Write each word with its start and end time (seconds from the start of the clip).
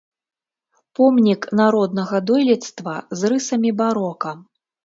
Помнік 0.99 1.41
народнага 1.59 2.23
дойлідства 2.31 2.97
з 3.21 3.33
рысамі 3.35 3.75
барока. 3.83 4.31